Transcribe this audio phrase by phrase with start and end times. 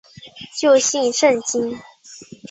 [0.59, 1.77] 旧姓胜津。